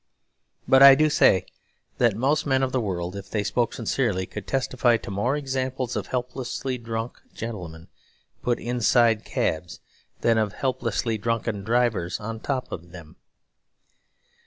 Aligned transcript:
But 0.67 0.81
I 0.81 0.95
do 0.95 1.11
say 1.11 1.45
that 1.99 2.15
most 2.15 2.47
men 2.47 2.63
of 2.63 2.71
the 2.71 2.81
world, 2.81 3.15
if 3.15 3.29
they 3.29 3.43
spoke 3.43 3.71
sincerely, 3.75 4.25
could 4.25 4.47
testify 4.47 4.97
to 4.97 5.11
more 5.11 5.37
examples 5.37 5.95
of 5.95 6.07
helplessly 6.07 6.79
drunken 6.79 7.29
gentlemen 7.35 7.87
put 8.41 8.59
inside 8.59 9.23
cabs 9.25 9.79
than 10.21 10.39
of 10.39 10.53
helplessly 10.53 11.19
drunken 11.19 11.63
drivers 11.63 12.19
on 12.19 12.39
top 12.39 12.71
of 12.71 12.89
them. 12.91 13.15